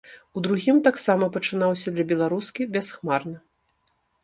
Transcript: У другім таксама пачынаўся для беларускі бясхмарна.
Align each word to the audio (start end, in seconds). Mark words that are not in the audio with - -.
У 0.39 0.41
другім 0.45 0.79
таксама 0.87 1.25
пачынаўся 1.35 1.87
для 1.99 2.07
беларускі 2.13 2.69
бясхмарна. 2.79 3.37